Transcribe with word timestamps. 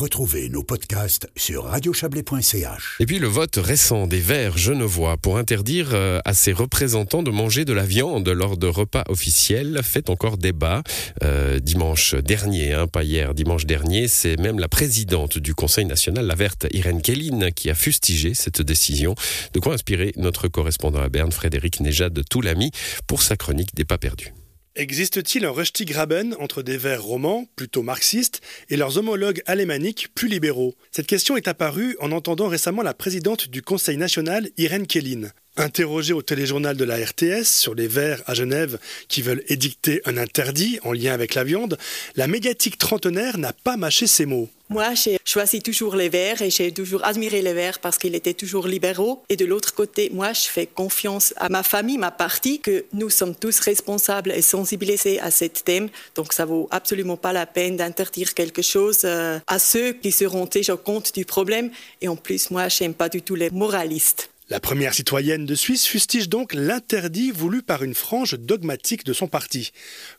Retrouvez 0.00 0.48
nos 0.48 0.62
podcasts 0.62 1.28
sur 1.36 1.64
radiochablais.ch. 1.64 2.96
Et 3.00 3.04
puis 3.04 3.18
le 3.18 3.26
vote 3.26 3.58
récent 3.62 4.06
des 4.06 4.20
Verts 4.20 4.56
genevois 4.56 5.18
pour 5.18 5.36
interdire 5.36 5.90
euh, 5.92 6.20
à 6.24 6.32
ses 6.32 6.54
représentants 6.54 7.22
de 7.22 7.30
manger 7.30 7.66
de 7.66 7.74
la 7.74 7.84
viande 7.84 8.26
lors 8.26 8.56
de 8.56 8.66
repas 8.66 9.04
officiels 9.10 9.82
fait 9.82 10.08
encore 10.08 10.38
débat. 10.38 10.82
Euh, 11.22 11.58
dimanche 11.58 12.14
dernier, 12.14 12.72
hein, 12.72 12.86
pas 12.86 13.04
hier, 13.04 13.34
dimanche 13.34 13.66
dernier, 13.66 14.08
c'est 14.08 14.38
même 14.38 14.58
la 14.58 14.68
présidente 14.68 15.36
du 15.36 15.54
Conseil 15.54 15.84
national, 15.84 16.24
la 16.24 16.34
verte 16.34 16.66
Irène 16.70 17.02
Kelline, 17.02 17.50
qui 17.54 17.68
a 17.68 17.74
fustigé 17.74 18.32
cette 18.32 18.62
décision. 18.62 19.14
De 19.52 19.60
quoi 19.60 19.74
inspirer 19.74 20.14
notre 20.16 20.48
correspondant 20.48 21.02
à 21.02 21.10
Berne, 21.10 21.30
Frédéric 21.30 21.78
Nejad 21.80 22.14
de 22.14 22.22
Toulami, 22.22 22.70
pour 23.06 23.20
sa 23.20 23.36
chronique 23.36 23.74
des 23.74 23.84
pas 23.84 23.98
perdus. 23.98 24.32
Existe-t-il 24.80 25.44
un 25.44 25.52
Graben 25.80 26.34
entre 26.40 26.62
des 26.62 26.78
Verts 26.78 27.02
romans, 27.02 27.46
plutôt 27.54 27.82
marxistes, 27.82 28.40
et 28.70 28.78
leurs 28.78 28.96
homologues 28.96 29.42
alémaniques, 29.44 30.08
plus 30.14 30.26
libéraux? 30.26 30.74
Cette 30.90 31.06
question 31.06 31.36
est 31.36 31.48
apparue 31.48 31.98
en 32.00 32.12
entendant 32.12 32.48
récemment 32.48 32.80
la 32.80 32.94
présidente 32.94 33.50
du 33.50 33.60
Conseil 33.60 33.98
national, 33.98 34.48
Irène 34.56 34.86
Kelline. 34.86 35.32
Interrogée 35.58 36.14
au 36.14 36.22
téléjournal 36.22 36.78
de 36.78 36.84
la 36.84 36.96
RTS 36.96 37.44
sur 37.44 37.74
les 37.74 37.88
Verts 37.88 38.22
à 38.24 38.32
Genève 38.32 38.78
qui 39.08 39.20
veulent 39.20 39.44
édicter 39.48 40.00
un 40.06 40.16
interdit 40.16 40.78
en 40.82 40.92
lien 40.92 41.12
avec 41.12 41.34
la 41.34 41.44
viande, 41.44 41.76
la 42.16 42.26
médiatique 42.26 42.78
trentenaire 42.78 43.36
n'a 43.36 43.52
pas 43.52 43.76
mâché 43.76 44.06
ses 44.06 44.24
mots. 44.24 44.48
Moi, 44.70 44.94
j'ai 44.94 45.18
choisi 45.24 45.60
toujours 45.62 45.96
les 45.96 46.08
Verts 46.08 46.42
et 46.42 46.50
j'ai 46.50 46.70
toujours 46.70 47.04
admiré 47.04 47.42
les 47.42 47.52
Verts 47.52 47.80
parce 47.80 47.98
qu'ils 47.98 48.14
étaient 48.14 48.34
toujours 48.34 48.68
libéraux. 48.68 49.24
Et 49.28 49.34
de 49.34 49.44
l'autre 49.44 49.74
côté, 49.74 50.10
moi, 50.12 50.32
je 50.32 50.42
fais 50.42 50.66
confiance 50.66 51.34
à 51.38 51.48
ma 51.48 51.64
famille, 51.64 51.98
ma 51.98 52.12
partie, 52.12 52.60
que 52.60 52.84
nous 52.92 53.10
sommes 53.10 53.34
tous 53.34 53.58
responsables 53.58 54.30
et 54.30 54.42
sensibilisés 54.42 55.18
à 55.18 55.32
ce 55.32 55.46
thème. 55.46 55.88
Donc, 56.14 56.32
ça 56.32 56.44
vaut 56.44 56.68
absolument 56.70 57.16
pas 57.16 57.32
la 57.32 57.46
peine 57.46 57.76
d'interdire 57.76 58.32
quelque 58.32 58.62
chose 58.62 59.00
euh, 59.02 59.40
à 59.48 59.58
ceux 59.58 59.92
qui 59.92 60.12
seront 60.12 60.44
déjà 60.44 60.76
compte 60.76 61.12
du 61.16 61.24
problème. 61.24 61.72
Et 62.00 62.06
en 62.06 62.14
plus, 62.14 62.52
moi, 62.52 62.68
j'aime 62.68 62.94
pas 62.94 63.08
du 63.08 63.22
tout 63.22 63.34
les 63.34 63.50
moralistes. 63.50 64.30
La 64.50 64.60
première 64.60 64.94
citoyenne 64.94 65.46
de 65.46 65.54
Suisse 65.56 65.86
fustige 65.86 66.28
donc 66.28 66.54
l'interdit 66.54 67.32
voulu 67.32 67.62
par 67.62 67.82
une 67.82 67.94
frange 67.94 68.38
dogmatique 68.38 69.04
de 69.04 69.12
son 69.12 69.26
parti. 69.26 69.72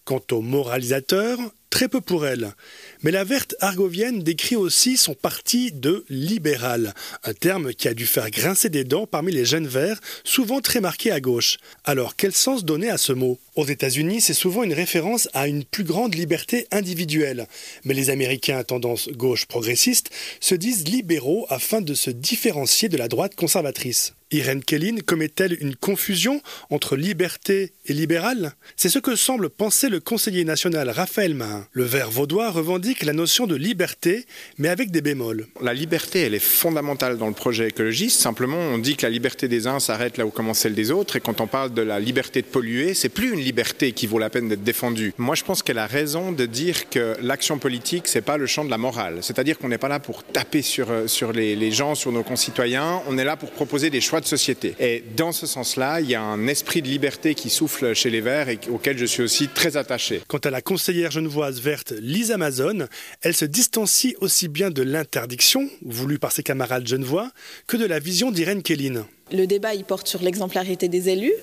Quant 0.04 0.24
aux 0.32 0.42
moralisateurs, 0.42 1.40
très 1.72 1.88
peu 1.88 2.02
pour 2.02 2.28
elle. 2.28 2.54
Mais 3.02 3.10
la 3.10 3.24
verte 3.24 3.56
argovienne 3.62 4.22
décrit 4.22 4.56
aussi 4.56 4.98
son 4.98 5.16
parti 5.16 5.72
de 5.72 6.06
libéral, 6.10 6.94
un 7.24 7.34
terme 7.34 7.74
qui 7.74 7.88
a 7.88 7.96
dû 7.96 8.06
faire 8.06 8.30
grincer 8.30 8.70
des 8.70 8.84
dents 8.84 9.08
parmi 9.08 9.32
les 9.32 9.46
jeunes 9.46 9.68
verts, 9.68 10.00
souvent 10.24 10.62
très 10.62 10.82
marqués 10.82 11.12
à 11.12 11.20
gauche. 11.20 11.58
Alors 11.84 12.16
quel 12.16 12.34
sens 12.34 12.64
donner 12.64 12.92
à 12.92 13.00
ce 13.00 13.14
mot? 13.14 13.40
Aux 13.56 13.66
États-Unis, 13.66 14.22
c'est 14.22 14.36
souvent 14.36 14.62
une 14.62 14.74
référence 14.74 15.28
à 15.34 15.48
une 15.48 15.64
plus 15.64 15.84
grande 15.84 16.14
liberté 16.14 16.68
individuelle. 16.72 17.48
Mais 17.86 17.96
les 17.96 18.12
Américains 18.12 18.60
à 18.60 18.64
tendance 18.64 19.10
gauche 19.10 19.48
progressiste 19.48 20.12
se 20.40 20.54
disent 20.54 20.88
libéraux 20.88 21.48
afin 21.50 21.82
de 21.82 21.96
se 21.96 22.12
différencier 22.12 22.90
de 22.90 22.98
la 22.98 23.08
droite 23.08 23.36
conservatrice. 23.36 24.14
Irène 24.32 24.64
Kelline 24.64 25.02
commet-elle 25.02 25.58
une 25.60 25.76
confusion 25.76 26.42
entre 26.70 26.96
liberté 26.96 27.74
et 27.86 27.94
libéral? 27.94 28.54
C'est 28.78 28.88
ce 28.88 28.98
que 28.98 29.18
semble 29.18 29.50
penser 29.50 29.90
le 29.90 30.00
conseiller 30.00 30.46
national 30.46 30.90
Raphaël 30.90 31.36
Mahin. 31.36 31.68
Le 31.74 31.84
vert 31.84 32.10
vaudois 32.10 32.50
revendique 32.50 33.04
la 33.04 33.12
notion 33.12 33.46
de 33.46 33.56
liberté, 33.56 34.26
mais 34.58 34.70
avec 34.70 34.90
des 34.90 35.02
bémols. 35.02 35.48
La 35.62 35.74
liberté, 35.74 36.22
elle 36.22 36.34
est 36.34 36.40
fondamentale 36.40 37.18
dans 37.18 37.28
le 37.28 37.34
projet 37.34 37.68
écologiste. 37.68 38.22
Simplement, 38.22 38.58
on 38.58 38.78
dit 38.78 38.96
que 38.96 39.06
la 39.06 39.10
liberté 39.10 39.50
des 39.50 39.68
uns 39.68 39.82
s'arrête 39.82 40.18
là 40.18 40.26
où 40.26 40.30
commence 40.30 40.60
celle 40.60 40.76
des 40.76 40.92
autres. 40.92 41.18
Et 41.18 41.20
quand 41.20 41.42
on 41.42 41.48
parle 41.48 41.74
de 41.74 41.82
la 41.82 42.00
liberté 42.00 42.42
de 42.42 42.48
polluer, 42.48 42.94
c'est 42.94 43.10
plus 43.10 43.34
une 43.34 43.42
liberté 43.42 43.92
qui 43.92 44.08
vaut 44.08 44.20
la 44.20 44.30
peine 44.30 44.48
d'être 44.48 44.64
défendue. 44.64 45.14
Moi, 45.18 45.36
je 45.36 45.44
pense 45.44 45.62
qu'elle 45.62 45.78
a 45.78 45.88
raison 45.88 46.32
de 46.32 46.46
dire 46.46 46.90
que 46.90 47.18
l'action 47.22 47.60
politique, 47.60 48.08
c'est 48.08 48.22
pas 48.22 48.38
le 48.38 48.46
champ 48.46 48.64
de 48.64 48.70
la 48.70 48.78
morale. 48.78 49.20
C'est-à-dire 49.22 49.58
qu'on 49.58 49.68
n'est 49.68 49.78
pas 49.78 49.90
là 49.90 50.00
pour 50.00 50.24
taper 50.24 50.62
sur, 50.62 50.90
euh, 50.90 51.08
sur 51.08 51.34
les, 51.34 51.58
les 51.58 51.72
gens, 51.74 51.96
sur 51.96 52.14
nos 52.14 52.24
concitoyens. 52.24 53.02
On 53.08 53.18
est 53.18 53.26
là 53.26 53.36
pour 53.36 53.52
proposer 53.52 53.90
des 53.90 54.00
choix 54.00 54.21
société. 54.26 54.76
Et 54.80 55.04
dans 55.16 55.32
ce 55.32 55.46
sens-là, 55.46 56.02
il 56.02 56.10
y 56.10 56.16
a 56.16 56.22
un 56.22 56.48
esprit 56.48 56.82
de 56.82 56.88
liberté 56.88 57.36
qui 57.36 57.50
souffle 57.50 57.94
chez 57.94 58.10
les 58.10 58.22
Verts 58.22 58.50
et 58.50 58.60
auquel 58.70 58.98
je 58.98 59.06
suis 59.06 59.24
aussi 59.24 59.48
très 59.48 59.78
attaché. 59.78 60.22
Quant 60.28 60.40
à 60.40 60.50
la 60.50 60.62
conseillère 60.62 61.12
genevoise 61.12 61.60
verte 61.60 61.94
Lise 62.00 62.32
Amazon, 62.32 62.88
elle 63.22 63.36
se 63.36 63.46
distancie 63.46 64.16
aussi 64.22 64.48
bien 64.48 64.72
de 64.72 64.82
l'interdiction, 64.82 65.70
voulue 65.86 66.20
par 66.20 66.32
ses 66.32 66.44
camarades 66.44 66.88
genevois, 66.88 67.32
que 67.68 67.78
de 67.78 67.86
la 67.86 68.00
vision 68.00 68.32
d'Irène 68.32 68.64
Kelline. 68.64 69.06
Le 69.32 69.46
débat 69.46 69.74
il 69.74 69.86
porte 69.86 70.08
sur 70.08 70.22
l'exemplarité 70.22 70.90
des 70.90 71.10
élus, 71.10 71.34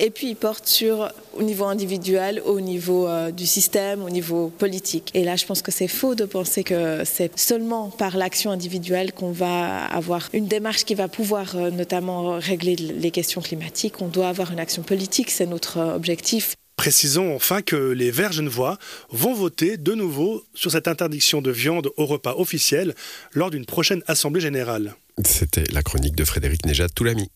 et 0.00 0.10
puis 0.10 0.30
il 0.30 0.36
porte 0.36 0.66
sur 0.66 1.12
au 1.34 1.42
niveau 1.42 1.66
individuel, 1.66 2.42
au 2.44 2.60
niveau 2.60 3.06
euh, 3.06 3.30
du 3.30 3.46
système, 3.46 4.02
au 4.02 4.10
niveau 4.10 4.48
politique. 4.48 5.10
Et 5.14 5.24
là, 5.24 5.36
je 5.36 5.44
pense 5.44 5.62
que 5.62 5.70
c'est 5.70 5.88
faux 5.88 6.14
de 6.14 6.24
penser 6.24 6.64
que 6.64 7.02
c'est 7.04 7.38
seulement 7.38 7.90
par 7.90 8.16
l'action 8.16 8.50
individuelle 8.50 9.12
qu'on 9.12 9.30
va 9.30 9.84
avoir 9.84 10.28
une 10.32 10.48
démarche 10.48 10.84
qui 10.84 10.94
va 10.94 11.06
pouvoir 11.06 11.54
euh, 11.54 11.70
notamment 11.70 12.38
régler 12.38 12.76
les 12.76 13.10
questions 13.10 13.42
climatiques. 13.42 14.00
On 14.00 14.08
doit 14.08 14.28
avoir 14.28 14.52
une 14.52 14.58
action 14.58 14.82
politique, 14.82 15.30
c'est 15.30 15.46
notre 15.46 15.78
euh, 15.78 15.94
objectif. 15.94 16.54
Précisons 16.76 17.34
enfin 17.34 17.60
que 17.60 17.76
les 17.76 18.10
Verts 18.10 18.32
genevois 18.32 18.78
vont 19.10 19.34
voter 19.34 19.76
de 19.76 19.92
nouveau 19.92 20.44
sur 20.54 20.70
cette 20.70 20.88
interdiction 20.88 21.42
de 21.42 21.50
viande 21.50 21.90
au 21.98 22.06
repas 22.06 22.36
officiel 22.38 22.94
lors 23.34 23.50
d'une 23.50 23.66
prochaine 23.66 24.02
Assemblée 24.06 24.40
générale. 24.40 24.94
C'était 25.26 25.64
la 25.72 25.82
chronique 25.82 26.16
de 26.16 26.24
Frédéric 26.24 26.64
Nejad 26.64 26.94
Toulami. 26.94 27.30